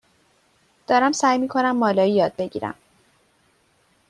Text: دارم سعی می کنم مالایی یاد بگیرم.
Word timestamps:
دارم 0.87 1.11
سعی 1.11 1.37
می 1.37 1.47
کنم 1.47 1.71
مالایی 1.77 2.15
یاد 2.15 2.35
بگیرم. 2.35 2.75